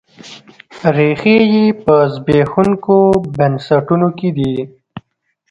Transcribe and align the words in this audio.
ریښې 0.95 1.37
یې 1.53 1.65
په 1.83 1.95
زبېښونکو 2.13 2.97
بنسټونو 3.37 4.07
کې 4.17 4.29
دي. 4.37 4.53